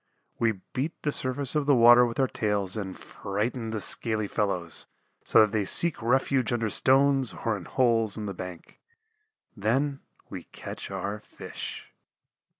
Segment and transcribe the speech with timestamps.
[0.39, 4.87] We beat the surface of the water with our tails and frighten the scaly fellows
[5.23, 8.79] so that they seek refuge under stones or in holes in the bank.
[9.55, 11.89] Then we catch our Fish.